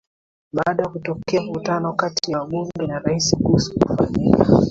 baada 0.53 0.87
kutokea 0.89 1.41
mvutano 1.41 1.93
kati 1.93 2.31
ya 2.31 2.39
wabunge 2.39 2.87
na 2.87 2.99
rais 2.99 3.35
kuhusu 3.39 3.79
kufanyika 3.79 4.57